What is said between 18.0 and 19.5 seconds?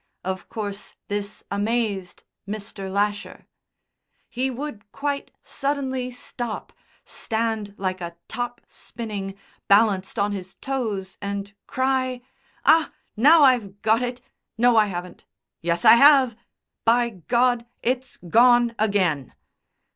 gone again!"